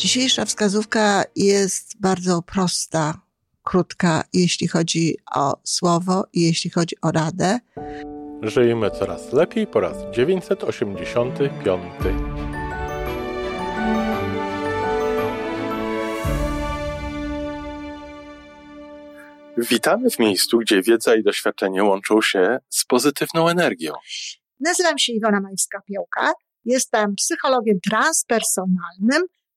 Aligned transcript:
Dzisiejsza 0.00 0.44
wskazówka 0.44 1.24
jest 1.36 2.00
bardzo 2.00 2.42
prosta, 2.42 3.20
krótka, 3.62 4.24
jeśli 4.32 4.68
chodzi 4.68 5.16
o 5.34 5.56
słowo 5.64 6.26
i 6.32 6.42
jeśli 6.42 6.70
chodzi 6.70 6.96
o 7.02 7.12
radę. 7.12 7.58
Żyjmy 8.42 8.90
coraz 8.90 9.32
lepiej 9.32 9.66
po 9.66 9.80
raz 9.80 9.96
985. 10.12 11.84
Witamy 19.56 20.10
w 20.10 20.18
miejscu, 20.18 20.58
gdzie 20.58 20.82
wiedza 20.82 21.14
i 21.14 21.22
doświadczenie 21.22 21.84
łączą 21.84 22.22
się 22.22 22.58
z 22.68 22.84
pozytywną 22.84 23.48
energią. 23.48 23.92
Nazywam 24.60 24.98
się 24.98 25.12
Iwona 25.12 25.40
Majska-Piołka. 25.40 26.32
Jestem 26.64 27.14
psychologiem 27.14 27.78
transpersonalnym, 27.90 29.22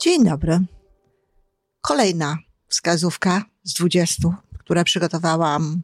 Dzień 0.00 0.24
dobry. 0.24 0.60
Kolejna 1.80 2.38
wskazówka 2.68 3.44
z 3.62 3.74
20, 3.74 4.42
które 4.58 4.84
przygotowałam 4.84 5.82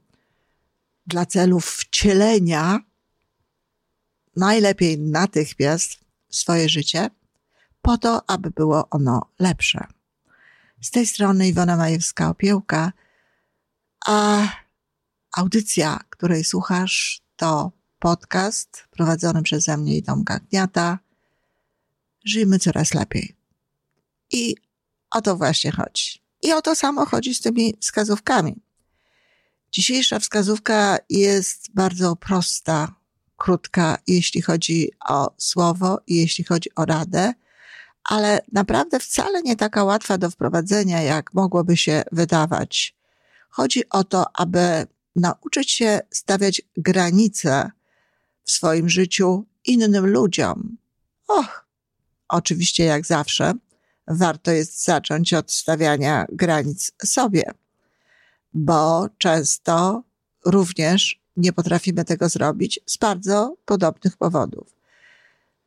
dla 1.06 1.26
celów 1.26 1.66
wcielenia 1.66 2.78
najlepiej 4.36 4.98
natychmiast 4.98 5.98
swoje 6.30 6.68
życie, 6.68 7.10
po 7.82 7.98
to, 7.98 8.30
aby 8.30 8.50
było 8.50 8.88
ono 8.90 9.22
lepsze. 9.38 9.86
Z 10.80 10.90
tej 10.90 11.06
strony 11.06 11.48
Iwona 11.48 11.76
Majewska-Opiełka, 11.76 12.90
a 14.06 14.48
audycja, 15.36 16.00
której 16.10 16.44
słuchasz, 16.44 17.22
to 17.36 17.72
podcast 17.98 18.84
prowadzony 18.90 19.42
przeze 19.42 19.76
mnie 19.76 19.96
i 19.96 20.02
Tomka 20.02 20.38
Gniata. 20.38 20.98
Żyjmy 22.24 22.58
coraz 22.58 22.94
lepiej. 22.94 23.41
I 24.32 24.56
o 25.10 25.20
to 25.22 25.36
właśnie 25.36 25.72
chodzi. 25.72 26.22
I 26.42 26.52
o 26.52 26.62
to 26.62 26.74
samo 26.74 27.06
chodzi 27.06 27.34
z 27.34 27.40
tymi 27.40 27.74
wskazówkami. 27.80 28.56
Dzisiejsza 29.72 30.18
wskazówka 30.18 30.98
jest 31.10 31.70
bardzo 31.74 32.16
prosta, 32.16 32.94
krótka, 33.36 33.98
jeśli 34.06 34.42
chodzi 34.42 34.90
o 35.08 35.34
słowo 35.38 36.00
i 36.06 36.16
jeśli 36.16 36.44
chodzi 36.44 36.74
o 36.76 36.84
radę, 36.84 37.32
ale 38.04 38.40
naprawdę 38.52 39.00
wcale 39.00 39.42
nie 39.42 39.56
taka 39.56 39.84
łatwa 39.84 40.18
do 40.18 40.30
wprowadzenia, 40.30 41.02
jak 41.02 41.34
mogłoby 41.34 41.76
się 41.76 42.02
wydawać. 42.12 42.94
Chodzi 43.48 43.88
o 43.88 44.04
to, 44.04 44.36
aby 44.36 44.86
nauczyć 45.16 45.70
się 45.70 46.00
stawiać 46.10 46.62
granice 46.76 47.70
w 48.44 48.50
swoim 48.50 48.88
życiu 48.88 49.44
innym 49.64 50.06
ludziom. 50.06 50.76
Och, 51.28 51.66
oczywiście 52.28 52.84
jak 52.84 53.06
zawsze, 53.06 53.52
warto 54.08 54.50
jest 54.50 54.84
zacząć 54.84 55.34
od 55.34 55.52
stawiania 55.52 56.26
granic 56.32 56.92
sobie, 57.04 57.42
bo 58.54 59.08
często 59.18 60.02
również 60.44 61.22
nie 61.36 61.52
potrafimy 61.52 62.04
tego 62.04 62.28
zrobić 62.28 62.80
z 62.86 62.96
bardzo 62.96 63.56
podobnych 63.64 64.16
powodów. 64.16 64.76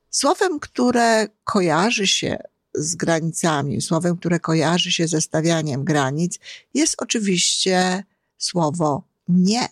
Słowem, 0.09 0.59
które 0.59 1.27
kojarzy 1.43 2.07
się 2.07 2.37
z 2.73 2.95
granicami, 2.95 3.81
słowem, 3.81 4.17
które 4.17 4.39
kojarzy 4.39 4.91
się 4.91 5.07
ze 5.07 5.21
stawianiem 5.21 5.83
granic, 5.83 6.39
jest 6.73 6.95
oczywiście 7.01 8.03
słowo 8.37 9.03
nie. 9.27 9.67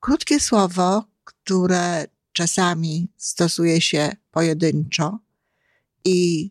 Krótkie 0.00 0.40
słowo, 0.40 1.04
które 1.24 2.06
czasami 2.32 3.08
stosuje 3.16 3.80
się 3.80 4.12
pojedynczo 4.30 5.18
i 6.04 6.50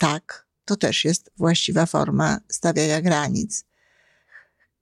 tak, 0.00 0.46
to 0.64 0.76
też 0.76 1.04
jest 1.04 1.30
właściwa 1.36 1.86
forma 1.86 2.40
stawiania 2.48 3.02
granic. 3.02 3.64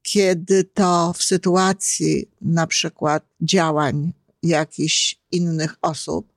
Kiedy 0.02 0.64
to 0.64 1.12
w 1.12 1.22
sytuacji 1.22 2.30
na 2.40 2.66
przykład 2.66 3.24
działań 3.40 4.12
jakichś 4.42 5.16
innych 5.30 5.76
osób, 5.82 6.32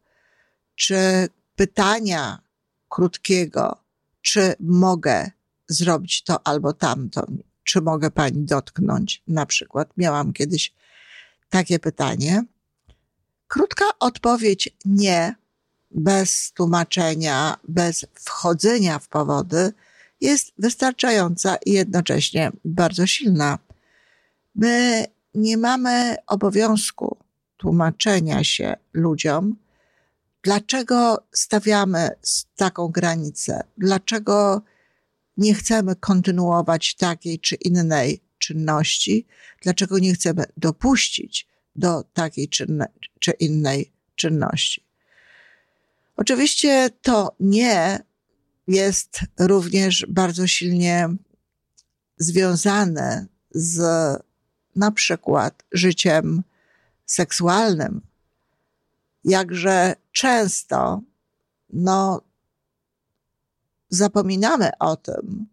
czy 0.76 1.30
pytania 1.56 2.42
krótkiego, 2.90 3.78
czy 4.22 4.56
mogę 4.60 5.32
zrobić 5.68 6.24
to 6.24 6.48
albo 6.48 6.74
tamto, 6.74 7.28
czy 7.64 7.82
mogę 7.82 8.12
pani 8.12 8.46
dotknąć, 8.46 9.24
na 9.28 9.46
przykład. 9.46 9.90
Miałam 9.98 10.34
kiedyś 10.34 10.74
takie 11.50 11.80
pytanie. 11.80 12.44
Krótka 13.48 13.86
odpowiedź 14.00 14.70
nie, 14.86 15.36
bez 15.92 16.52
tłumaczenia, 16.52 17.58
bez 17.68 18.06
wchodzenia 18.16 19.00
w 19.00 19.08
powody, 19.08 19.74
jest 20.22 20.54
wystarczająca 20.58 21.56
i 21.66 21.72
jednocześnie 21.72 22.52
bardzo 22.66 23.08
silna. 23.08 23.60
My 24.56 25.06
nie 25.34 25.58
mamy 25.58 26.16
obowiązku 26.28 27.18
tłumaczenia 27.58 28.44
się 28.44 28.76
ludziom, 28.94 29.56
dlaczego 30.44 31.24
stawiamy 31.32 32.10
taką 32.56 32.88
granicę, 32.88 33.64
dlaczego 33.78 34.62
nie 35.38 35.54
chcemy 35.54 35.96
kontynuować 35.96 36.96
takiej 36.96 37.40
czy 37.40 37.56
innej 37.56 38.22
czynności, 38.38 39.28
dlaczego 39.62 40.00
nie 40.00 40.14
chcemy 40.14 40.46
dopuścić 40.58 41.48
do 41.76 42.04
takiej 42.14 42.50
czy, 42.50 43.32
innej 43.40 43.92
czynności. 44.16 44.91
Oczywiście 46.22 46.90
to 47.02 47.36
nie 47.40 48.00
jest 48.68 49.20
również 49.40 50.06
bardzo 50.10 50.48
silnie 50.48 51.10
związane 52.18 53.28
z 53.52 53.82
na 54.76 54.92
przykład 54.92 55.64
życiem 55.72 56.44
seksualnym. 57.06 58.02
Jakże 59.24 59.96
często, 60.12 61.02
no, 61.70 62.22
zapominamy 63.90 64.70
o 64.80 64.96
tym, 64.96 65.48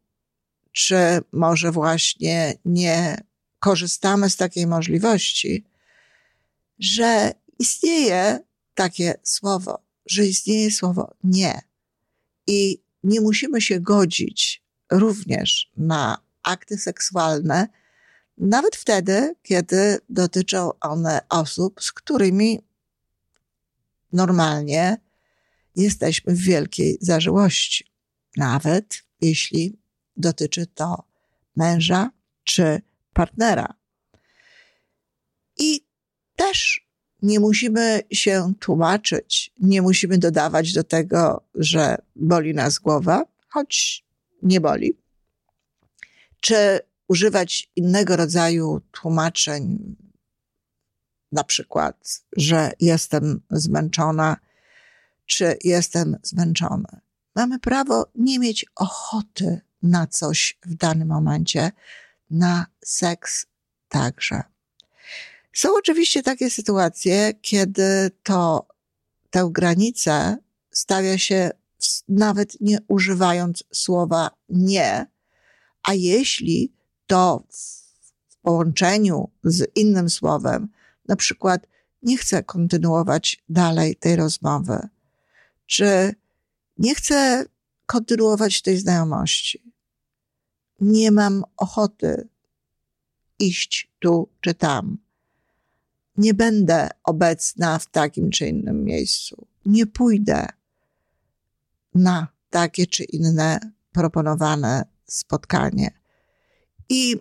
czy 0.73 0.97
może 1.33 1.73
właśnie 1.73 2.55
nie 2.65 3.21
korzystamy 3.59 4.31
z 4.31 4.37
takiej 4.37 4.67
możliwości, 4.67 5.65
że 6.79 7.33
istnieje 7.59 8.41
takie 8.75 9.15
słowo 9.23 9.88
że 10.11 10.27
istnieje 10.27 10.71
słowo 10.71 11.15
nie. 11.25 11.61
I 12.47 12.83
nie 13.03 13.21
musimy 13.21 13.61
się 13.61 13.81
godzić 13.81 14.63
również 14.91 15.71
na 15.77 16.19
akty 16.43 16.79
seksualne, 16.79 17.69
nawet 18.39 18.77
wtedy, 18.77 19.35
kiedy 19.43 19.99
dotyczą 20.09 20.71
one 20.81 21.21
osób, 21.29 21.83
z 21.83 21.93
którymi 21.93 22.61
normalnie 24.12 25.00
jesteśmy 25.77 26.35
w 26.35 26.38
wielkiej 26.38 26.99
zażyłości. 27.00 27.85
Nawet 28.37 29.03
jeśli 29.21 29.79
dotyczy 30.17 30.67
to 30.67 31.05
męża 31.56 32.11
czy 32.44 32.82
partnera. 33.12 33.75
I 35.59 35.87
też 36.37 36.88
nie 37.23 37.41
musimy 37.41 38.03
się 38.12 38.53
tłumaczyć, 38.61 39.53
nie 39.61 39.82
musimy 39.82 40.19
dodawać 40.19 40.73
do 40.73 40.85
tego, 40.85 41.44
że 41.55 41.97
boli 42.17 42.55
nas 42.55 42.79
głowa, 42.79 43.25
choć 43.49 44.05
nie 44.43 44.61
boli. 44.61 44.97
Czy 46.41 46.81
używać 47.09 47.70
innego 47.76 48.17
rodzaju 48.17 48.81
tłumaczeń, 48.91 49.97
na 51.32 51.44
przykład, 51.44 52.23
że 52.37 52.73
jestem 52.81 53.41
zmęczona, 53.50 54.37
czy 55.26 55.59
jestem 55.65 56.17
zmęczony. 56.23 57.00
Mamy 57.35 57.59
prawo 57.59 58.06
nie 58.15 58.38
mieć 58.38 58.67
ochoty 58.75 59.61
na 59.82 60.06
coś 60.06 60.59
w 60.67 60.75
danym 60.75 61.09
momencie, 61.09 61.70
na 62.31 62.67
seks 62.85 63.47
także. 63.88 64.43
Są 65.58 65.76
oczywiście 65.76 66.22
takie 66.22 66.50
sytuacje, 66.50 67.34
kiedy 67.43 68.10
to 68.22 68.69
tę 69.31 69.49
granicę 69.52 70.37
stawia 70.70 71.19
się 71.19 71.50
nawet 72.08 72.60
nie 72.60 72.78
używając 72.88 73.64
słowa 73.72 74.31
nie, 74.49 75.06
a 75.82 75.94
jeśli 75.94 76.72
to 77.06 77.44
w 78.28 78.37
połączeniu 78.37 79.31
z 79.44 79.70
innym 79.75 80.10
słowem, 80.10 80.69
na 81.08 81.16
przykład 81.16 81.66
nie 82.02 82.16
chcę 82.16 82.43
kontynuować 82.43 83.44
dalej 83.49 83.96
tej 83.96 84.16
rozmowy, 84.16 84.88
czy 85.66 86.14
nie 86.76 86.94
chcę 86.94 87.44
kontynuować 87.87 88.62
tej 88.62 88.78
znajomości, 88.78 89.72
nie 90.81 91.10
mam 91.10 91.44
ochoty 91.56 92.28
iść 93.38 93.90
tu 93.99 94.28
czy 94.40 94.55
tam. 94.55 95.07
Nie 96.19 96.35
będę 96.35 96.88
obecna 97.05 97.79
w 97.79 97.87
takim 97.87 98.31
czy 98.31 98.47
innym 98.47 98.85
miejscu. 98.85 99.47
Nie 99.67 99.87
pójdę 99.87 100.47
na 101.94 102.29
takie 102.50 102.87
czy 102.87 103.05
inne 103.05 103.61
proponowane 103.93 104.85
spotkanie. 105.06 105.91
I 106.88 107.17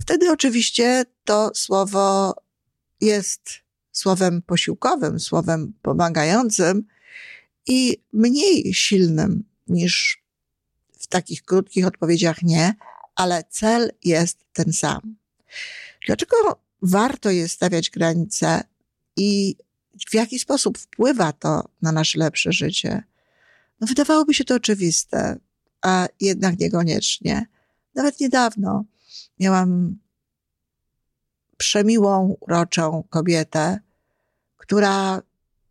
wtedy 0.00 0.30
oczywiście 0.30 1.04
to 1.24 1.50
słowo 1.54 2.34
jest 3.00 3.50
słowem 3.92 4.42
posiłkowym, 4.42 5.20
słowem 5.20 5.72
pomagającym 5.82 6.86
i 7.66 8.02
mniej 8.12 8.74
silnym 8.74 9.44
niż 9.68 10.22
w 10.98 11.06
takich 11.06 11.42
krótkich 11.42 11.86
odpowiedziach 11.86 12.42
nie, 12.42 12.74
ale 13.14 13.44
cel 13.50 13.90
jest 14.04 14.38
ten 14.52 14.72
sam. 14.72 15.16
Dlaczego 16.06 16.36
warto 16.82 17.30
jest 17.30 17.54
stawiać 17.54 17.90
granice 17.90 18.62
i 19.16 19.56
w 20.10 20.14
jaki 20.14 20.38
sposób 20.38 20.78
wpływa 20.78 21.32
to 21.32 21.68
na 21.82 21.92
nasze 21.92 22.18
lepsze 22.18 22.52
życie? 22.52 23.02
No, 23.80 23.86
wydawałoby 23.86 24.34
się 24.34 24.44
to 24.44 24.54
oczywiste, 24.54 25.36
a 25.82 26.08
jednak 26.20 26.58
niekoniecznie. 26.58 27.46
Nawet 27.94 28.20
niedawno 28.20 28.84
miałam 29.40 29.98
przemiłą, 31.56 32.36
uroczą 32.40 33.04
kobietę, 33.10 33.80
która 34.56 35.22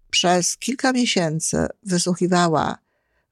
przez 0.09 0.57
kilka 0.57 0.91
miesięcy 0.91 1.67
wysłuchiwała 1.83 2.77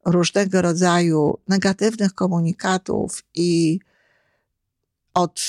różnego 0.06 0.62
rodzaju 0.62 1.40
negatywnych 1.48 2.14
komunikatów 2.14 3.24
i 3.36 3.80
od 5.14 5.42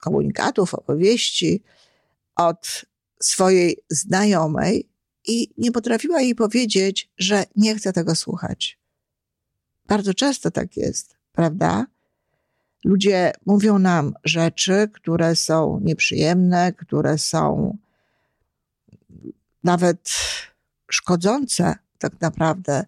komunikatów, 0.00 0.74
opowieści 0.74 1.62
od 2.36 2.84
swojej 3.22 3.76
znajomej 3.90 4.88
i 5.26 5.50
nie 5.58 5.72
potrafiła 5.72 6.20
jej 6.20 6.34
powiedzieć, 6.34 7.10
że 7.18 7.44
nie 7.56 7.74
chce 7.74 7.92
tego 7.92 8.14
słuchać. 8.14 8.78
Bardzo 9.86 10.14
często 10.14 10.50
tak 10.50 10.76
jest, 10.76 11.16
prawda? 11.32 11.86
Ludzie 12.84 13.32
mówią 13.46 13.78
nam 13.78 14.14
rzeczy, 14.24 14.88
które 14.94 15.36
są 15.36 15.80
nieprzyjemne, 15.82 16.72
które 16.72 17.18
są 17.18 17.76
nawet 19.64 20.10
szkodzące 20.90 21.74
tak 21.98 22.20
naprawdę 22.20 22.84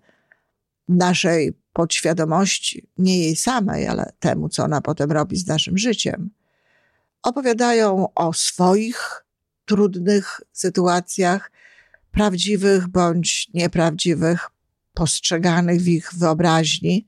naszej 0.88 1.52
podświadomości, 1.72 2.88
nie 2.98 3.18
jej 3.18 3.36
samej, 3.36 3.86
ale 3.86 4.12
temu, 4.18 4.48
co 4.48 4.64
ona 4.64 4.80
potem 4.80 5.12
robi 5.12 5.36
z 5.36 5.46
naszym 5.46 5.78
życiem. 5.78 6.30
Opowiadają 7.22 8.08
o 8.14 8.32
swoich 8.32 9.24
trudnych 9.64 10.40
sytuacjach, 10.52 11.50
prawdziwych 12.12 12.88
bądź 12.88 13.48
nieprawdziwych, 13.54 14.50
postrzeganych 14.94 15.80
w 15.80 15.88
ich 15.88 16.14
wyobraźni. 16.14 17.06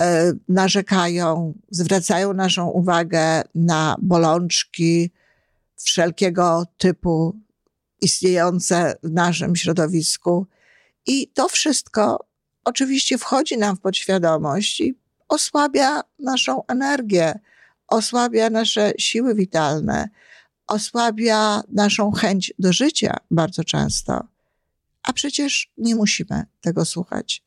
E, 0.00 0.32
narzekają, 0.48 1.54
zwracają 1.70 2.32
naszą 2.32 2.66
uwagę 2.66 3.42
na 3.54 3.96
bolączki 4.02 5.10
wszelkiego 5.76 6.66
typu 6.78 7.36
istniejące 8.00 8.96
w 9.02 9.10
naszym 9.10 9.56
środowisku. 9.56 10.46
I 11.06 11.28
to 11.28 11.48
wszystko 11.48 12.26
oczywiście 12.64 13.18
wchodzi 13.18 13.58
nam 13.58 13.76
w 13.76 13.80
podświadomość 13.80 14.80
i 14.80 14.94
osłabia 15.28 16.00
naszą 16.18 16.66
energię, 16.66 17.40
osłabia 17.88 18.50
nasze 18.50 18.92
siły 18.98 19.34
witalne, 19.34 20.08
osłabia 20.66 21.62
naszą 21.68 22.10
chęć 22.10 22.54
do 22.58 22.72
życia 22.72 23.16
bardzo 23.30 23.64
często. 23.64 24.28
A 25.02 25.12
przecież 25.12 25.72
nie 25.78 25.94
musimy 25.94 26.44
tego 26.60 26.84
słuchać. 26.84 27.42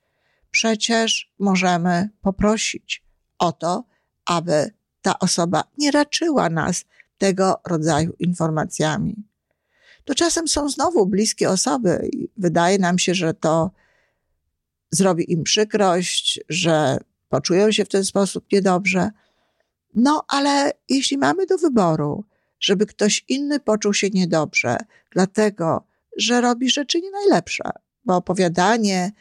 Przecież 0.52 1.34
możemy 1.40 2.10
poprosić 2.22 3.04
o 3.40 3.52
to, 3.52 3.84
aby 4.26 4.72
ta 5.02 5.20
osoba 5.20 5.64
nie 5.78 5.92
raczyła 5.92 6.50
nas 6.50 6.86
tego 7.18 7.62
rodzaju 7.68 8.14
informacjami. 8.20 9.16
To 10.06 10.16
czasem 10.16 10.48
są 10.48 10.70
znowu 10.70 11.06
bliskie 11.06 11.50
osoby 11.50 12.10
i 12.14 12.30
wydaje 12.38 12.80
nam 12.80 13.00
się, 13.00 13.16
że 13.16 13.34
to 13.34 13.72
zrobi 14.92 15.34
im 15.34 15.44
przykrość, 15.44 16.40
że 16.50 16.98
poczują 17.30 17.72
się 17.72 17.86
w 17.86 17.90
ten 17.90 18.06
sposób 18.06 18.46
niedobrze. 18.52 19.10
No, 19.96 20.26
ale 20.28 20.72
jeśli 20.90 21.18
mamy 21.18 21.46
do 21.46 21.58
wyboru, 21.58 22.24
żeby 22.60 22.86
ktoś 22.86 23.26
inny 23.28 23.60
poczuł 23.60 23.94
się 23.94 24.10
niedobrze, 24.10 24.78
dlatego, 25.12 25.84
że 26.18 26.42
robi 26.42 26.70
rzeczy 26.70 27.02
nie 27.02 27.12
najlepsze, 27.12 27.64
bo 28.06 28.16
opowiadanie 28.16 29.12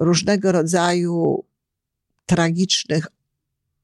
różnego 0.00 0.52
rodzaju 0.52 1.44
tragicznych 2.26 3.06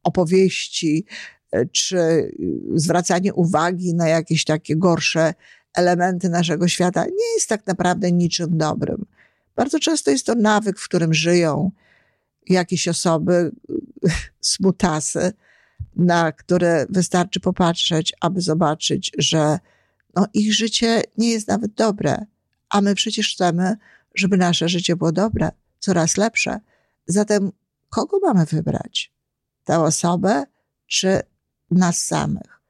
opowieści, 0.03 1.05
e, 1.53 1.67
czy 1.67 2.33
zwracanie 2.75 3.35
uwagi 3.35 3.95
na 3.95 4.09
jakieś 4.09 4.45
takie 4.45 4.77
gorsze 4.77 5.35
elementy 5.75 6.29
naszego 6.29 6.69
świata 6.69 7.05
nie 7.05 7.35
jest 7.35 7.49
tak 7.49 7.67
naprawdę 7.67 8.13
niczym 8.13 8.59
dobrym. 8.59 9.07
Bardzo 9.57 9.79
często 9.79 10.11
jest 10.11 10.27
to 10.27 10.35
nawyk, 10.35 10.79
w 10.79 10.85
którym 10.85 11.15
żyją 11.15 11.71
jakieś 12.49 12.89
osoby, 12.89 13.51
smutasy, 14.41 15.33
na 15.99 16.33
które 16.33 16.87
wystarczy 16.91 17.41
popatrzeć, 17.41 18.15
aby 18.21 18.41
zobaczyć, 18.41 19.13
że 19.19 19.59
no, 20.17 20.27
ich 20.35 20.55
życie 20.55 21.03
nie 21.19 21.31
jest 21.31 21.49
nawet 21.49 21.73
dobre, 21.73 22.27
a 22.71 22.81
my 22.81 22.95
przecież 22.95 23.35
chcemy, 23.35 23.77
żeby 24.15 24.37
nasze 24.37 24.69
życie 24.69 24.97
było 24.97 25.13
dobre, 25.13 25.51
coraz 25.79 26.17
lepsze. 26.17 26.61
Zatem 27.07 27.53
kogo 27.91 28.19
mamy 28.23 28.45
wybrać? 28.45 29.13
Tę 29.65 29.81
osobę 29.81 30.45
czy 30.87 31.21
nas 31.71 32.05
samych? 32.05 32.61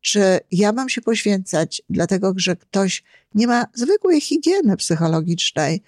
Czy 0.00 0.40
ja 0.50 0.72
mam 0.72 0.88
się 0.88 1.00
poświęcać, 1.00 1.82
dlatego 1.90 2.32
że 2.36 2.56
ktoś 2.56 3.04
nie 3.34 3.46
ma 3.46 3.66
zwykłej 3.74 4.20
higieny 4.20 4.76
psychologicznej 4.76 5.82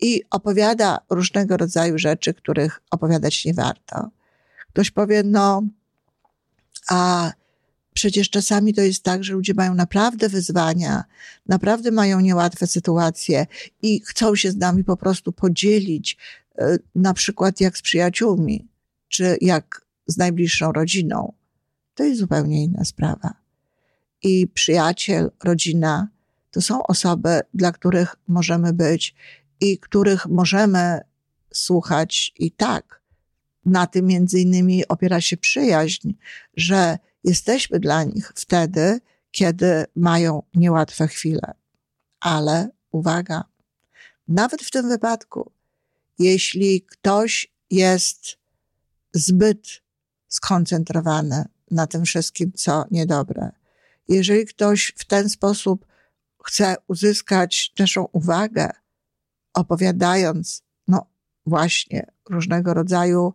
i 0.00 0.22
opowiada 0.30 0.98
różnego 1.10 1.56
rodzaju 1.56 1.98
rzeczy, 1.98 2.34
których 2.34 2.82
opowiadać 2.90 3.44
nie 3.44 3.54
warto. 3.54 4.10
Ktoś 4.68 4.90
powie, 4.90 5.22
no, 5.24 5.62
a 6.88 7.32
przecież 7.94 8.30
czasami 8.30 8.74
to 8.74 8.80
jest 8.80 9.02
tak, 9.02 9.24
że 9.24 9.32
ludzie 9.32 9.54
mają 9.54 9.74
naprawdę 9.74 10.28
wyzwania, 10.28 11.04
naprawdę 11.46 11.90
mają 11.90 12.20
niełatwe 12.20 12.66
sytuacje 12.66 13.46
i 13.82 14.00
chcą 14.00 14.36
się 14.36 14.50
z 14.50 14.56
nami 14.56 14.84
po 14.84 14.96
prostu 14.96 15.32
podzielić, 15.32 16.16
e, 16.58 16.78
na 16.94 17.14
przykład 17.14 17.60
jak 17.60 17.78
z 17.78 17.82
przyjaciółmi, 17.82 18.68
czy 19.08 19.36
jak 19.40 19.86
z 20.06 20.16
najbliższą 20.16 20.72
rodziną. 20.72 21.32
To 21.94 22.04
jest 22.04 22.20
zupełnie 22.20 22.64
inna 22.64 22.84
sprawa. 22.84 23.34
I 24.22 24.48
przyjaciel, 24.48 25.30
rodzina 25.44 26.08
to 26.50 26.60
są 26.60 26.82
osoby, 26.82 27.40
dla 27.54 27.72
których 27.72 28.16
możemy 28.28 28.72
być 28.72 29.14
i 29.60 29.78
których 29.78 30.26
możemy 30.26 31.00
słuchać 31.52 32.32
i 32.38 32.50
tak. 32.50 33.00
Na 33.66 33.86
tym 33.86 34.06
między 34.06 34.40
innymi 34.40 34.88
opiera 34.88 35.20
się 35.20 35.36
przyjaźń, 35.36 36.12
że 36.56 36.98
jesteśmy 37.24 37.80
dla 37.80 38.04
nich 38.04 38.32
wtedy, 38.34 39.00
kiedy 39.30 39.84
mają 39.96 40.42
niełatwe 40.54 41.08
chwile. 41.08 41.54
Ale 42.20 42.70
uwaga, 42.90 43.44
nawet 44.28 44.62
w 44.62 44.70
tym 44.70 44.88
wypadku, 44.88 45.52
jeśli 46.18 46.82
ktoś 46.82 47.52
jest 47.70 48.38
zbyt 49.12 49.82
skoncentrowany 50.28 51.44
na 51.70 51.86
tym 51.86 52.04
wszystkim, 52.04 52.52
co 52.52 52.84
niedobre, 52.90 53.50
jeżeli 54.08 54.46
ktoś 54.46 54.94
w 54.96 55.04
ten 55.04 55.28
sposób 55.28 55.86
chce 56.44 56.76
uzyskać 56.86 57.72
naszą 57.78 58.04
uwagę, 58.12 58.70
opowiadając, 59.54 60.62
no 60.88 61.06
właśnie, 61.46 62.06
różnego 62.30 62.74
rodzaju 62.74 63.34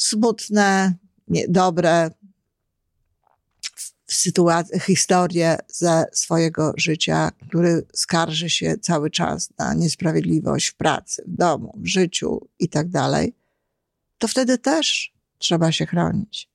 smutne, 0.00 0.94
niedobre, 1.28 2.10
sytuację, 4.06 4.80
historię 4.80 5.58
ze 5.68 6.04
swojego 6.12 6.72
życia, 6.76 7.30
który 7.48 7.86
skarży 7.94 8.50
się 8.50 8.78
cały 8.78 9.10
czas 9.10 9.50
na 9.58 9.74
niesprawiedliwość 9.74 10.66
w 10.66 10.74
pracy, 10.74 11.24
w 11.26 11.36
domu, 11.36 11.72
w 11.76 11.86
życiu 11.86 12.48
i 12.58 12.68
tak 12.68 12.88
dalej, 12.88 13.34
to 14.18 14.28
wtedy 14.28 14.58
też 14.58 15.12
trzeba 15.38 15.72
się 15.72 15.86
chronić. 15.86 16.50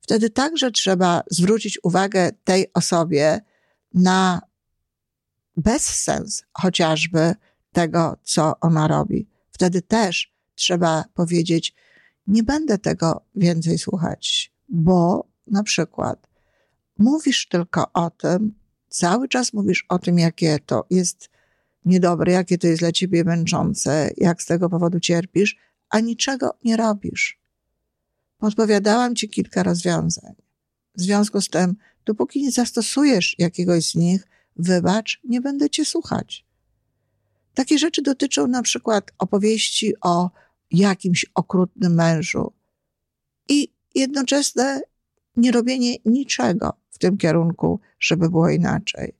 Wtedy 0.00 0.30
także 0.30 0.70
trzeba 0.70 1.22
zwrócić 1.30 1.78
uwagę 1.82 2.30
tej 2.44 2.72
osobie 2.72 3.40
na 3.94 4.40
bezsens 5.56 6.44
chociażby 6.52 7.34
tego, 7.72 8.16
co 8.22 8.60
ona 8.60 8.88
robi. 8.88 9.28
Wtedy 9.50 9.82
też 9.82 10.32
trzeba 10.54 11.04
powiedzieć, 11.14 11.74
nie 12.26 12.42
będę 12.42 12.78
tego 12.78 13.22
więcej 13.34 13.78
słuchać, 13.78 14.52
bo 14.68 15.26
na 15.46 15.62
przykład 15.62 16.28
mówisz 16.98 17.48
tylko 17.48 17.92
o 17.92 18.10
tym, 18.10 18.54
cały 18.88 19.28
czas 19.28 19.52
mówisz 19.52 19.86
o 19.88 19.98
tym, 19.98 20.18
jakie 20.18 20.58
to 20.66 20.86
jest 20.90 21.30
niedobre, 21.84 22.32
jakie 22.32 22.58
to 22.58 22.66
jest 22.66 22.80
dla 22.80 22.92
ciebie 22.92 23.24
męczące, 23.24 24.10
jak 24.16 24.42
z 24.42 24.46
tego 24.46 24.68
powodu 24.68 25.00
cierpisz, 25.00 25.56
a 25.90 26.00
niczego 26.00 26.58
nie 26.64 26.76
robisz. 26.76 27.40
Podpowiadałam 28.38 29.14
ci 29.16 29.28
kilka 29.28 29.62
rozwiązań. 29.62 30.34
W 30.94 31.00
związku 31.00 31.40
z 31.40 31.48
tym, 31.48 31.76
dopóki 32.04 32.42
nie 32.42 32.52
zastosujesz 32.52 33.34
jakiegoś 33.38 33.90
z 33.90 33.94
nich, 33.94 34.28
wybacz, 34.56 35.20
nie 35.24 35.40
będę 35.40 35.70
cię 35.70 35.84
słuchać. 35.84 36.46
Takie 37.54 37.78
rzeczy 37.78 38.02
dotyczą 38.02 38.46
na 38.46 38.62
przykład 38.62 39.12
opowieści 39.18 39.94
o 40.00 40.30
jakimś 40.70 41.26
okrutnym 41.34 41.94
mężu 41.94 42.52
i 43.48 43.72
jednoczesne 43.94 44.80
nierobienie 45.36 45.96
niczego 46.04 46.72
w 46.90 46.98
tym 46.98 47.16
kierunku, 47.16 47.80
żeby 48.00 48.30
było 48.30 48.50
inaczej. 48.50 49.14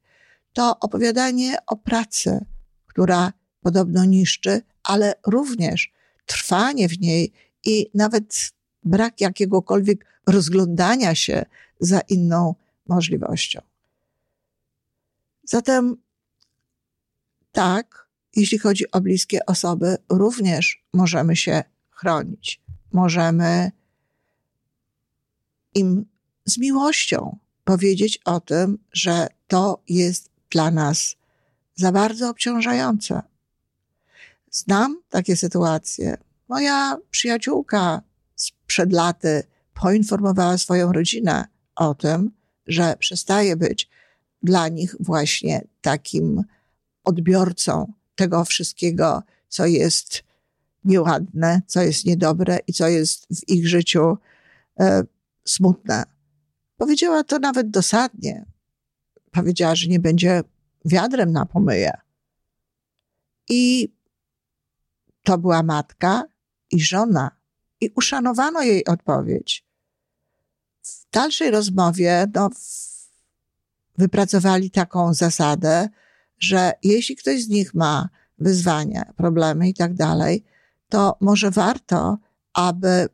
To 0.53 0.79
opowiadanie 0.81 1.57
o 1.67 1.77
pracy, 1.77 2.45
która 2.87 3.33
podobno 3.61 4.05
niszczy, 4.05 4.63
ale 4.83 5.15
również 5.27 5.93
trwanie 6.27 6.89
w 6.89 7.01
niej 7.01 7.33
i 7.65 7.91
nawet 7.95 8.53
brak 8.85 9.21
jakiegokolwiek 9.21 10.07
rozglądania 10.27 11.15
się 11.15 11.45
za 11.81 12.01
inną 12.01 12.55
możliwością. 12.89 13.61
Zatem 15.45 15.97
tak, 17.53 18.06
jeśli 18.37 18.59
chodzi 18.59 18.91
o 18.91 19.01
bliskie 19.01 19.47
osoby, 19.47 19.97
również 20.09 20.85
możemy 20.93 21.37
się 21.37 21.63
chronić. 21.91 22.61
Możemy 22.93 23.73
im 25.75 26.07
z 26.45 26.59
miłością 26.59 27.39
powiedzieć 27.65 28.21
o 28.25 28.41
tym, 28.41 28.79
że 28.93 29.29
to 29.47 29.83
jest 29.89 30.31
dla 30.51 30.71
nas 30.71 31.17
za 31.75 31.93
bardzo 31.93 32.31
obciążające. 32.31 33.23
Znam 34.51 35.03
takie 35.09 35.37
sytuacje. 35.37 36.17
Moja 36.49 36.97
przyjaciółka 37.11 38.03
sprzed 38.35 38.93
laty 38.93 39.43
poinformowała 39.75 40.59
swoją 40.59 40.93
rodzinę 40.93 41.45
o 41.77 41.95
tym, 41.95 42.31
że 42.67 42.97
przestaje 42.99 43.57
być 43.57 43.89
dla 44.43 44.69
nich 44.69 44.97
właśnie 45.01 45.67
takim 45.81 46.43
odbiorcą 47.05 47.93
tego 48.17 48.45
wszystkiego, 48.45 49.23
co 49.49 49.67
jest 49.67 50.23
nieładne, 50.85 51.63
co 51.67 51.83
jest 51.83 52.05
niedobre 52.05 52.59
i 52.67 52.73
co 52.73 52.89
jest 52.89 53.27
w 53.27 53.49
ich 53.49 53.69
życiu 53.69 54.17
e, 54.81 55.03
smutne. 55.45 56.05
Powiedziała 56.77 57.25
to 57.25 57.39
nawet 57.39 57.71
dosadnie. 57.71 58.47
Powiedziała, 59.31 59.75
że 59.75 59.89
nie 59.89 60.01
będzie 60.01 60.43
wiadrem 60.85 61.33
na 61.33 61.47
pomyje. 61.47 61.93
I 63.49 63.93
to 65.23 65.39
była 65.39 65.63
matka 65.63 66.25
i 66.71 66.81
żona. 66.81 67.31
I 67.81 67.91
uszanowano 67.95 68.63
jej 68.63 68.85
odpowiedź. 68.85 69.67
W 70.83 71.11
dalszej 71.11 71.51
rozmowie 71.51 72.27
no, 72.35 72.51
wypracowali 73.99 74.71
taką 74.71 75.15
zasadę, 75.15 75.89
że 76.39 76.73
jeśli 76.83 77.17
ktoś 77.17 77.45
z 77.45 77.49
nich 77.49 77.75
ma 77.75 78.09
wyzwania, 78.39 79.13
problemy 79.17 79.69
i 79.69 79.75
tak 79.75 79.95
dalej, 79.95 80.45
to 80.89 81.17
może 81.21 81.51
warto, 81.51 82.19
aby 82.55 83.09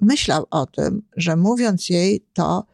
myślał 0.00 0.46
o 0.50 0.66
tym, 0.66 1.02
że 1.16 1.36
mówiąc 1.36 1.88
jej 1.88 2.26
to 2.32 2.66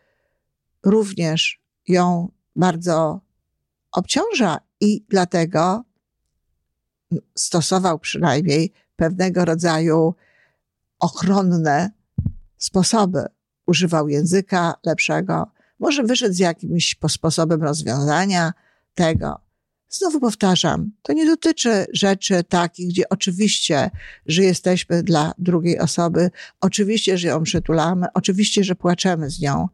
również 0.83 1.63
ją 1.89 2.33
bardzo 2.57 3.21
obciąża 3.93 4.59
i 4.81 5.05
dlatego 5.09 5.85
stosował 7.35 7.99
przynajmniej 7.99 8.73
pewnego 8.97 9.45
rodzaju 9.45 10.15
ochronne 10.99 11.91
sposoby. 12.57 13.27
Używał 13.67 14.09
języka 14.09 14.75
lepszego, 14.87 15.47
może 15.79 16.03
wyszedł 16.03 16.35
z 16.35 16.39
jakimś 16.39 16.97
sposobem 17.09 17.63
rozwiązania 17.63 18.53
tego. 18.95 19.41
Znowu 19.93 20.21
powtarzam, 20.21 20.91
to 21.03 21.13
nie 21.13 21.27
dotyczy 21.27 21.87
rzeczy 21.93 22.45
takich, 22.49 22.89
gdzie 22.89 23.09
oczywiście, 23.09 23.91
że 24.27 24.43
jesteśmy 24.43 25.03
dla 25.03 25.33
drugiej 25.39 25.79
osoby, 25.79 26.31
oczywiście, 26.61 27.19
że 27.19 27.29
ją 27.29 27.43
przytulamy, 27.43 28.07
oczywiście, 28.15 28.65
że 28.65 28.75
płaczemy 28.75 29.31
z 29.31 29.41
nią, 29.41 29.69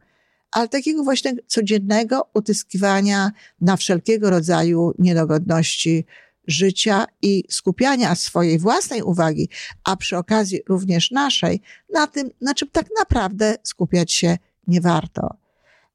ale 0.51 0.67
takiego 0.67 1.03
właśnie 1.03 1.35
codziennego 1.47 2.29
utyskiwania 2.33 3.31
na 3.61 3.77
wszelkiego 3.77 4.29
rodzaju 4.29 4.93
niedogodności 4.99 6.05
życia 6.47 7.05
i 7.21 7.43
skupiania 7.49 8.15
swojej 8.15 8.59
własnej 8.59 9.01
uwagi, 9.01 9.49
a 9.83 9.95
przy 9.95 10.17
okazji 10.17 10.59
również 10.69 11.11
naszej, 11.11 11.61
na 11.93 12.07
tym, 12.07 12.29
na 12.41 12.53
czym 12.53 12.69
tak 12.71 12.85
naprawdę 12.99 13.55
skupiać 13.63 14.11
się 14.11 14.37
nie 14.67 14.81
warto. 14.81 15.37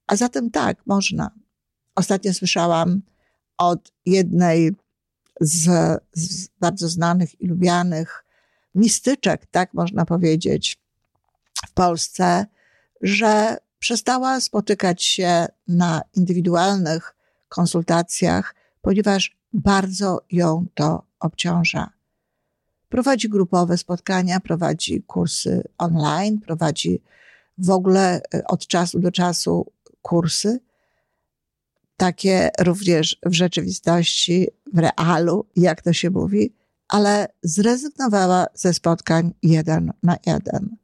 A 0.07 0.17
zatem 0.17 0.51
tak, 0.51 0.87
można. 0.87 1.31
Ostatnio 1.95 2.35
słyszałam 2.35 3.03
od 3.59 3.93
jednej 4.07 4.73
z, 5.41 5.69
z 6.13 6.49
bardzo 6.61 6.89
znanych 6.89 7.41
i 7.41 7.47
lubianych 7.47 8.25
mistyczek, 8.75 9.47
tak 9.51 9.75
można 9.75 10.05
powiedzieć, 10.05 10.79
w 11.67 11.73
Polsce, 11.73 12.47
że 13.01 13.57
przestała 13.79 14.41
spotykać 14.41 15.03
się 15.03 15.47
na 15.69 16.03
indywidualnych 16.15 17.15
konsultacjach, 17.49 18.55
ponieważ 18.83 19.37
bardzo 19.53 20.21
ją 20.33 20.67
to 20.75 21.03
obciąża. 21.21 21.91
Prowadzi 22.89 23.29
grupowe 23.29 23.79
spotkania, 23.79 24.41
prowadzi 24.41 25.03
kursy 25.03 25.63
online, 25.79 26.41
prowadzi 26.41 27.03
w 27.59 27.71
ogóle 27.71 28.21
e, 28.35 28.45
od 28.45 28.67
czasu 28.67 29.01
do 29.01 29.13
czasu 29.13 29.73
kursy, 30.03 30.61
takie 31.97 32.51
również 32.61 33.17
w 33.27 33.33
rzeczywistości, 33.33 34.49
w 34.73 34.79
realu, 34.79 35.47
jak 35.57 35.83
to 35.83 35.93
się 35.93 36.11
mówi, 36.11 36.53
ale 36.89 37.29
zrezygnowała 37.43 38.47
ze 38.55 38.75
spotkań 38.75 39.33
jeden 39.43 39.93
na 40.03 40.17
jeden. 40.27 40.77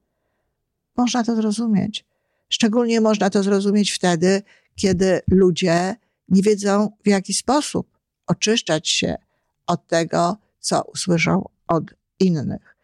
Można 0.97 1.25
to 1.25 1.37
zrozumieć. 1.37 2.05
Szczególnie 2.49 3.01
można 3.01 3.31
to 3.31 3.43
zrozumieć 3.43 3.91
wtedy, 3.91 4.43
kiedy 4.77 5.21
ludzie 5.31 5.97
nie 6.29 6.43
wiedzą, 6.43 6.91
w 7.05 7.09
jaki 7.09 7.35
sposób 7.35 7.99
oczyszczać 8.27 8.89
się 8.89 9.17
od 9.67 9.87
tego, 9.87 10.37
co 10.61 10.83
usłyszą 10.83 11.49
od 11.69 11.85
innych. 12.21 12.77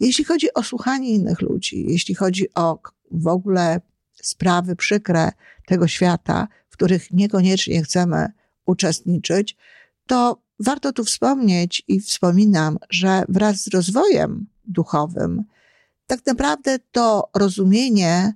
Jeśli 0.00 0.24
chodzi 0.24 0.54
o 0.54 0.62
słuchanie 0.62 1.10
innych 1.10 1.40
ludzi, 1.40 1.84
jeśli 1.88 2.14
chodzi 2.14 2.54
o 2.54 2.78
w 3.10 3.26
ogóle 3.26 3.80
sprawy 4.22 4.76
przykre 4.76 5.32
tego 5.66 5.88
świata, 5.88 6.48
których 6.78 7.10
niekoniecznie 7.10 7.82
chcemy 7.82 8.28
uczestniczyć, 8.66 9.56
to 10.06 10.42
warto 10.60 10.92
tu 10.92 11.04
wspomnieć 11.04 11.82
i 11.88 12.00
wspominam, 12.00 12.78
że 12.90 13.24
wraz 13.28 13.62
z 13.62 13.68
rozwojem 13.68 14.46
duchowym, 14.64 15.44
tak 16.06 16.26
naprawdę 16.26 16.78
to 16.92 17.30
rozumienie 17.34 18.32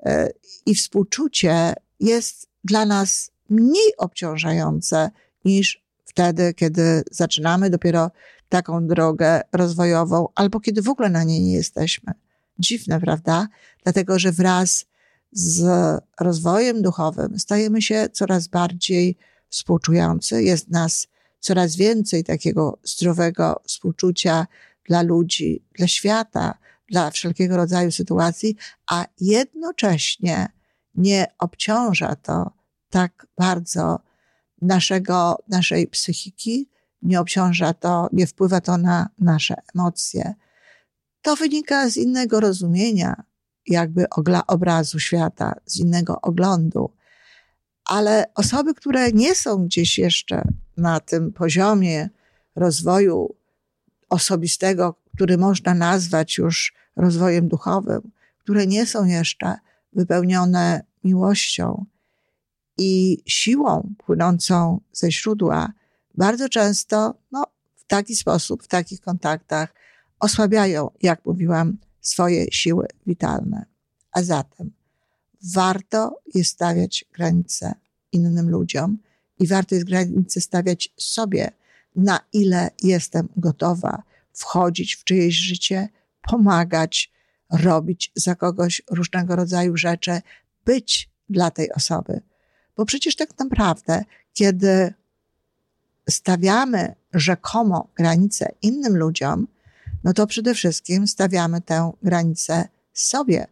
e, 0.00 0.30
i 0.66 0.74
współczucie 0.74 1.74
jest 2.00 2.48
dla 2.64 2.86
nas 2.86 3.30
mniej 3.50 3.96
obciążające 3.98 5.10
niż 5.44 5.82
wtedy, 6.04 6.54
kiedy 6.54 7.02
zaczynamy 7.10 7.70
dopiero 7.70 8.10
taką 8.48 8.86
drogę 8.86 9.40
rozwojową, 9.52 10.28
albo 10.34 10.60
kiedy 10.60 10.82
w 10.82 10.88
ogóle 10.88 11.10
na 11.10 11.24
niej 11.24 11.40
nie 11.40 11.52
jesteśmy. 11.52 12.12
Dziwne, 12.58 13.00
prawda? 13.00 13.48
Dlatego, 13.84 14.18
że 14.18 14.32
wraz 14.32 14.89
z 15.32 15.64
rozwojem 16.20 16.82
duchowym 16.82 17.38
stajemy 17.38 17.82
się 17.82 18.08
coraz 18.12 18.48
bardziej 18.48 19.16
współczujący, 19.48 20.42
jest 20.42 20.70
nas 20.70 21.06
coraz 21.40 21.76
więcej 21.76 22.24
takiego 22.24 22.78
zdrowego 22.84 23.62
współczucia 23.66 24.46
dla 24.84 25.02
ludzi, 25.02 25.64
dla 25.74 25.86
świata, 25.86 26.58
dla 26.88 27.10
wszelkiego 27.10 27.56
rodzaju 27.56 27.92
sytuacji, 27.92 28.56
a 28.90 29.06
jednocześnie 29.20 30.48
nie 30.94 31.26
obciąża 31.38 32.16
to 32.16 32.52
tak 32.90 33.26
bardzo 33.38 34.00
naszego, 34.62 35.38
naszej 35.48 35.86
psychiki, 35.86 36.68
nie 37.02 37.20
obciąża 37.20 37.74
to, 37.74 38.08
nie 38.12 38.26
wpływa 38.26 38.60
to 38.60 38.78
na 38.78 39.08
nasze 39.18 39.54
emocje. 39.74 40.34
To 41.22 41.36
wynika 41.36 41.90
z 41.90 41.96
innego 41.96 42.40
rozumienia, 42.40 43.22
jakby 43.66 44.06
obrazu 44.46 44.98
świata, 44.98 45.54
z 45.66 45.76
innego 45.76 46.20
oglądu. 46.20 46.90
Ale 47.84 48.24
osoby, 48.34 48.74
które 48.74 49.12
nie 49.12 49.34
są 49.34 49.64
gdzieś 49.64 49.98
jeszcze 49.98 50.42
na 50.76 51.00
tym 51.00 51.32
poziomie 51.32 52.08
rozwoju 52.56 53.34
osobistego, 54.08 54.94
który 55.14 55.38
można 55.38 55.74
nazwać 55.74 56.38
już 56.38 56.74
rozwojem 56.96 57.48
duchowym, 57.48 58.00
które 58.38 58.66
nie 58.66 58.86
są 58.86 59.04
jeszcze 59.04 59.56
wypełnione 59.92 60.84
miłością 61.04 61.84
i 62.78 63.22
siłą 63.26 63.94
płynącą 63.98 64.80
ze 64.92 65.12
źródła, 65.12 65.72
bardzo 66.14 66.48
często 66.48 67.14
no, 67.32 67.46
w 67.76 67.84
taki 67.84 68.16
sposób, 68.16 68.62
w 68.62 68.68
takich 68.68 69.00
kontaktach 69.00 69.74
osłabiają, 70.20 70.90
jak 71.02 71.26
mówiłam, 71.26 71.76
swoje 72.00 72.52
siły 72.52 72.86
witalne. 73.06 73.66
A 74.12 74.22
zatem 74.22 74.70
warto 75.54 76.20
jest 76.34 76.50
stawiać 76.50 77.04
granice 77.12 77.74
innym 78.12 78.50
ludziom 78.50 78.98
i 79.38 79.46
warto 79.46 79.74
jest 79.74 79.86
granice 79.86 80.40
stawiać 80.40 80.94
sobie, 80.96 81.50
na 81.96 82.20
ile 82.32 82.70
jestem 82.82 83.28
gotowa 83.36 84.02
wchodzić 84.32 84.94
w 84.94 85.04
czyjeś 85.04 85.34
życie, 85.34 85.88
pomagać, 86.22 87.12
robić 87.50 88.12
za 88.14 88.34
kogoś 88.34 88.82
różnego 88.90 89.36
rodzaju 89.36 89.76
rzeczy, 89.76 90.20
być 90.64 91.10
dla 91.28 91.50
tej 91.50 91.72
osoby. 91.72 92.20
Bo 92.76 92.84
przecież 92.84 93.16
tak 93.16 93.38
naprawdę, 93.38 94.04
kiedy 94.32 94.94
stawiamy 96.10 96.94
rzekomo 97.14 97.88
granice 97.94 98.52
innym 98.62 98.96
ludziom, 98.96 99.46
no 100.04 100.12
to 100.12 100.26
przede 100.26 100.54
wszystkim 100.54 101.06
stawiamy 101.06 101.60
tę 101.60 101.92
granicę 102.02 102.68
sobie. 102.92 103.46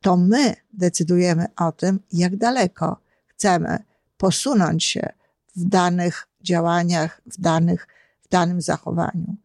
To 0.00 0.16
my 0.16 0.56
decydujemy 0.72 1.46
o 1.56 1.72
tym, 1.72 2.00
jak 2.12 2.36
daleko 2.36 3.00
chcemy 3.26 3.78
posunąć 4.16 4.84
się 4.84 5.12
w 5.56 5.64
danych 5.64 6.28
działaniach, 6.40 7.22
w, 7.26 7.40
danych, 7.40 7.86
w 8.22 8.28
danym 8.28 8.60
zachowaniu. 8.60 9.36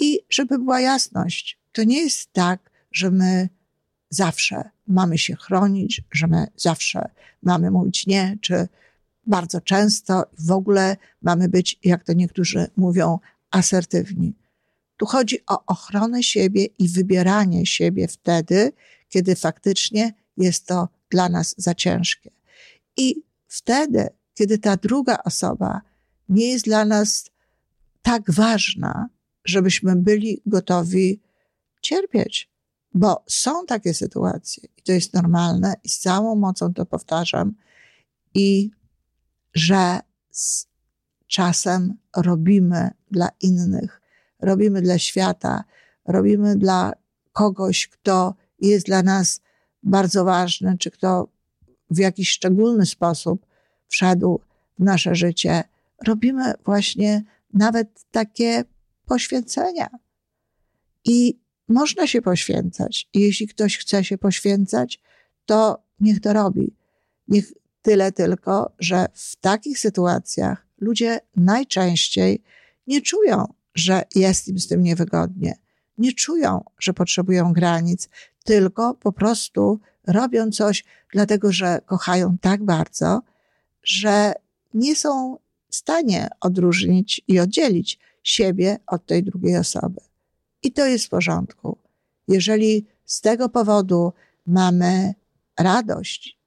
I 0.00 0.20
żeby 0.30 0.58
była 0.58 0.80
jasność, 0.80 1.58
to 1.72 1.84
nie 1.84 2.02
jest 2.02 2.32
tak, 2.32 2.70
że 2.92 3.10
my 3.10 3.48
zawsze 4.10 4.70
mamy 4.86 5.18
się 5.18 5.36
chronić, 5.36 6.02
że 6.12 6.26
my 6.26 6.46
zawsze 6.56 7.10
mamy 7.42 7.70
mówić 7.70 8.06
nie, 8.06 8.38
czy 8.40 8.68
bardzo 9.26 9.60
często 9.60 10.24
w 10.38 10.50
ogóle 10.50 10.96
mamy 11.22 11.48
być, 11.48 11.78
jak 11.84 12.04
to 12.04 12.12
niektórzy 12.12 12.70
mówią, 12.76 13.18
asertywni. 13.50 14.34
Tu 15.02 15.06
chodzi 15.06 15.38
o 15.46 15.66
ochronę 15.66 16.22
siebie 16.22 16.64
i 16.78 16.88
wybieranie 16.88 17.66
siebie 17.66 18.08
wtedy, 18.08 18.72
kiedy 19.08 19.36
faktycznie 19.36 20.14
jest 20.36 20.66
to 20.66 20.88
dla 21.10 21.28
nas 21.28 21.54
za 21.58 21.74
ciężkie. 21.74 22.30
I 22.96 23.22
wtedy, 23.48 24.08
kiedy 24.34 24.58
ta 24.58 24.76
druga 24.76 25.18
osoba 25.24 25.80
nie 26.28 26.50
jest 26.50 26.64
dla 26.64 26.84
nas 26.84 27.30
tak 28.02 28.30
ważna, 28.30 29.08
żebyśmy 29.44 29.96
byli 29.96 30.42
gotowi 30.46 31.20
cierpieć, 31.80 32.50
bo 32.94 33.24
są 33.28 33.66
takie 33.66 33.94
sytuacje 33.94 34.68
i 34.76 34.82
to 34.82 34.92
jest 34.92 35.14
normalne 35.14 35.74
i 35.84 35.88
z 35.88 35.98
całą 35.98 36.36
mocą 36.36 36.74
to 36.74 36.86
powtarzam 36.86 37.54
i 38.34 38.70
że 39.54 40.00
z 40.30 40.66
czasem 41.26 41.94
robimy 42.16 42.90
dla 43.10 43.28
innych, 43.40 44.01
robimy 44.42 44.82
dla 44.82 44.98
świata, 44.98 45.64
robimy 46.04 46.56
dla 46.56 46.92
kogoś, 47.32 47.88
kto 47.88 48.34
jest 48.58 48.86
dla 48.86 49.02
nas 49.02 49.40
bardzo 49.82 50.24
ważny, 50.24 50.76
czy 50.78 50.90
kto 50.90 51.28
w 51.90 51.98
jakiś 51.98 52.30
szczególny 52.30 52.86
sposób 52.86 53.46
wszedł 53.88 54.40
w 54.78 54.82
nasze 54.82 55.14
życie. 55.14 55.64
Robimy 56.06 56.54
właśnie 56.64 57.22
nawet 57.54 57.88
takie 58.10 58.64
poświęcenia. 59.06 59.88
I 61.04 61.40
można 61.68 62.06
się 62.06 62.22
poświęcać. 62.22 63.08
I 63.12 63.20
jeśli 63.20 63.48
ktoś 63.48 63.78
chce 63.78 64.04
się 64.04 64.18
poświęcać, 64.18 65.00
to 65.46 65.82
niech 66.00 66.20
to 66.20 66.32
robi. 66.32 66.76
Niech 67.28 67.52
tyle 67.82 68.12
tylko, 68.12 68.72
że 68.78 69.06
w 69.14 69.36
takich 69.36 69.78
sytuacjach 69.78 70.66
ludzie 70.78 71.20
najczęściej 71.36 72.42
nie 72.86 73.00
czują, 73.00 73.54
że 73.74 74.02
jest 74.14 74.48
im 74.48 74.58
z 74.58 74.68
tym 74.68 74.82
niewygodnie. 74.82 75.58
Nie 75.98 76.12
czują, 76.12 76.64
że 76.78 76.92
potrzebują 76.92 77.52
granic, 77.52 78.08
tylko 78.44 78.94
po 78.94 79.12
prostu 79.12 79.80
robią 80.06 80.50
coś, 80.50 80.84
dlatego 81.12 81.52
że 81.52 81.80
kochają 81.86 82.38
tak 82.38 82.64
bardzo, 82.64 83.22
że 83.82 84.34
nie 84.74 84.96
są 84.96 85.38
w 85.68 85.76
stanie 85.76 86.28
odróżnić 86.40 87.20
i 87.28 87.40
oddzielić 87.40 87.98
siebie 88.22 88.78
od 88.86 89.06
tej 89.06 89.22
drugiej 89.22 89.56
osoby. 89.56 90.00
I 90.62 90.72
to 90.72 90.86
jest 90.86 91.06
w 91.06 91.08
porządku. 91.08 91.78
Jeżeli 92.28 92.86
z 93.04 93.20
tego 93.20 93.48
powodu 93.48 94.12
mamy 94.46 95.14
radość 95.58 96.38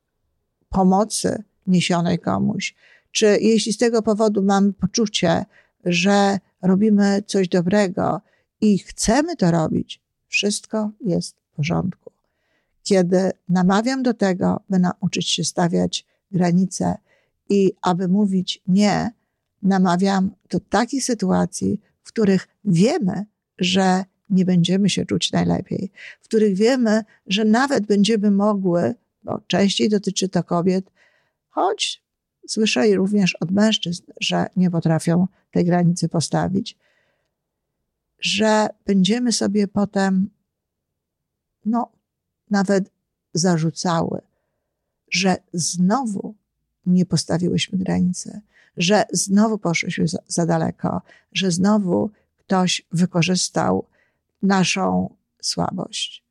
pomocy 0.69 1.43
niesionej 1.67 2.19
komuś, 2.19 2.75
czy 3.11 3.37
jeśli 3.41 3.73
z 3.73 3.77
tego 3.77 4.01
powodu 4.01 4.43
mamy 4.43 4.73
poczucie, 4.73 5.45
że 5.85 6.39
robimy 6.65 7.23
coś 7.27 7.47
dobrego 7.47 8.21
i 8.61 8.77
chcemy 8.79 9.35
to 9.35 9.51
robić, 9.51 10.01
wszystko 10.27 10.91
jest 11.01 11.35
w 11.35 11.55
porządku. 11.55 12.11
Kiedy 12.83 13.31
namawiam 13.49 14.03
do 14.03 14.13
tego, 14.13 14.59
by 14.69 14.79
nauczyć 14.79 15.29
się 15.29 15.43
stawiać 15.43 16.05
granice 16.31 16.97
i 17.49 17.73
aby 17.81 18.07
mówić 18.07 18.61
nie, 18.67 19.11
namawiam 19.61 20.31
do 20.49 20.59
takich 20.59 21.03
sytuacji, 21.03 21.81
w 22.03 22.07
których 22.07 22.47
wiemy, 22.65 23.25
że 23.57 24.05
nie 24.29 24.45
będziemy 24.45 24.89
się 24.89 25.05
czuć 25.05 25.31
najlepiej, 25.31 25.91
w 26.21 26.23
których 26.23 26.55
wiemy, 26.55 27.03
że 27.27 27.45
nawet 27.45 27.85
będziemy 27.85 28.31
mogły, 28.31 28.95
bo 29.23 29.41
częściej 29.47 29.89
dotyczy 29.89 30.29
to 30.29 30.43
kobiet, 30.43 30.91
choć 31.49 32.04
słyszę 32.47 32.95
również 32.95 33.35
od 33.35 33.51
mężczyzn, 33.51 34.03
że 34.21 34.45
nie 34.55 34.71
potrafią 34.71 35.27
tej 35.51 35.65
granicy 35.65 36.09
postawić, 36.09 36.77
że 38.19 38.67
będziemy 38.85 39.31
sobie 39.31 39.67
potem, 39.67 40.29
no, 41.65 41.91
nawet 42.49 42.89
zarzucały, 43.33 44.21
że 45.11 45.37
znowu 45.53 46.35
nie 46.85 47.05
postawiłyśmy 47.05 47.77
granicy, 47.77 48.41
że 48.77 49.05
znowu 49.11 49.57
poszłyśmy 49.57 50.07
za, 50.07 50.17
za 50.27 50.45
daleko, 50.45 51.01
że 51.33 51.51
znowu 51.51 52.11
ktoś 52.37 52.85
wykorzystał 52.91 53.85
naszą 54.41 55.15
słabość. 55.41 56.23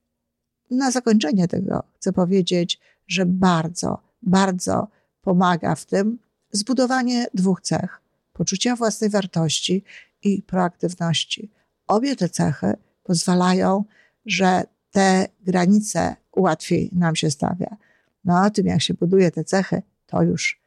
Na 0.70 0.90
zakończenie 0.90 1.48
tego 1.48 1.82
chcę 1.96 2.12
powiedzieć, 2.12 2.80
że 3.06 3.26
bardzo, 3.26 3.98
bardzo 4.22 4.88
pomaga 5.24 5.74
w 5.74 5.84
tym 5.84 6.18
zbudowanie 6.52 7.26
dwóch 7.34 7.60
cech: 7.60 8.00
poczucia 8.32 8.76
własnej 8.76 9.10
wartości 9.10 9.84
i 10.22 10.42
proaktywności. 10.42 11.50
Obie 11.86 12.16
te 12.16 12.28
cechy 12.28 12.76
pozwalają, 13.02 13.84
że 14.26 14.64
te 14.90 15.28
granice 15.40 16.16
łatwiej 16.36 16.90
nam 16.92 17.16
się 17.16 17.30
stawia. 17.30 17.76
No 18.24 18.44
o 18.44 18.50
tym, 18.50 18.66
jak 18.66 18.82
się 18.82 18.94
buduje 18.94 19.30
te 19.30 19.44
cechy, 19.44 19.82
to 20.06 20.22
już 20.22 20.60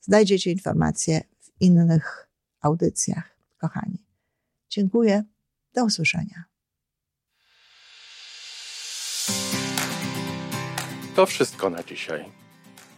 znajdziecie 0.00 0.52
informacje 0.52 1.20
w 1.40 1.50
innych 1.60 2.28
audycjach, 2.60 3.36
kochani. 3.58 4.04
Dziękuję. 4.70 5.24
Do 5.74 5.84
usłyszenia. 5.84 6.44
To 11.16 11.26
wszystko 11.26 11.70
na 11.70 11.82
dzisiaj. 11.82 12.45